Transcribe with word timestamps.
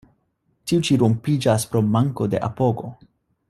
Tiu 0.71 0.81
ĉi 0.87 0.97
rompiĝas 1.03 1.67
pro 1.75 1.85
manko 1.93 2.29
de 2.35 2.43
apogo. 2.51 2.95